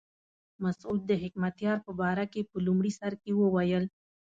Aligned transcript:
مسعود 0.63 1.01
د 1.07 1.11
حکمتیار 1.23 1.77
په 1.85 1.91
باره 2.01 2.25
کې 2.33 2.41
په 2.51 2.57
لومړي 2.65 2.91
سر 2.99 3.13
کې 3.21 3.31
وویل. 3.35 3.85